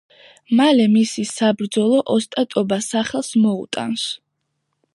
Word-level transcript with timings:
მალე 0.59 0.85
მისი 0.93 1.25
საბრძოლო 1.31 1.99
ოსტატობა 2.15 2.79
სახელს 2.87 3.31
მოუტანს. 3.45 4.07